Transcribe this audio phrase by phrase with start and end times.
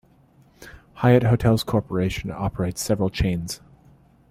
[0.95, 3.61] Hyatt Hotels Corporation operates several chains.